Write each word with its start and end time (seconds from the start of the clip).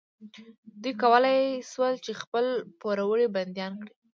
دوی 0.81 0.93
کولی 1.01 1.39
شول 1.71 1.93
چې 2.05 2.11
خپل 2.21 2.45
پوروړي 2.79 3.27
بندیان 3.35 3.71
کړي. 3.83 3.93